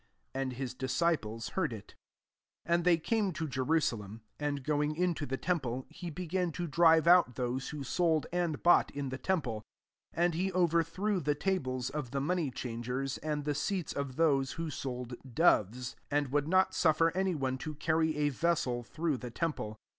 And 0.33 0.53
his 0.53 0.73
disciples 0.73 1.49
heard 1.49 1.71
it. 1.71 1.93
15 2.65 2.73
And 2.73 2.83
they 2.85 2.97
came 2.97 3.31
to 3.33 3.47
Jeru 3.47 3.79
salem: 3.79 4.21
and 4.39 4.63
going 4.63 4.95
into 4.95 5.27
the 5.27 5.37
temple, 5.37 5.85
he 5.91 6.09
began 6.09 6.51
to 6.53 6.65
drive 6.65 7.05
out 7.05 7.35
those 7.35 7.69
who 7.69 7.83
sold 7.83 8.25
and 8.33 8.63
bought 8.63 8.89
in 8.89 9.09
the 9.09 9.19
temple: 9.19 9.61
and 10.11 10.33
he 10.33 10.51
overthrew 10.53 11.19
the 11.19 11.35
tables 11.35 11.91
of 11.91 12.09
the 12.09 12.19
nwney 12.19 12.51
chang 12.51 12.83
ers, 12.89 13.19
and 13.19 13.45
the 13.45 13.53
seats 13.53 13.93
of 13.93 14.15
those 14.15 14.53
who 14.53 14.71
sold 14.71 15.13
doves; 15.35 15.89
16 15.89 15.97
and 16.09 16.27
would 16.31 16.47
not 16.47 16.73
suffer 16.73 17.15
any 17.15 17.35
one 17.35 17.59
to 17.59 17.75
carry 17.75 18.17
a 18.17 18.29
vessel 18.29 18.81
through 18.81 19.19
Uic 19.19 19.35
temple. 19.35 19.77